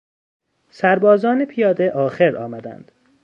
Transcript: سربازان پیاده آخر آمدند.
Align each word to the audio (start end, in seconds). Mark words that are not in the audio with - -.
سربازان 0.69 1.45
پیاده 1.45 1.91
آخر 1.91 2.37
آمدند. 2.37 2.91